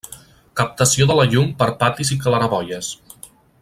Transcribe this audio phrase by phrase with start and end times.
[0.61, 2.93] Captació de la llum per patis i claraboies.